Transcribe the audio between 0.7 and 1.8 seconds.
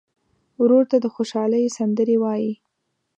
ته د خوشحالۍ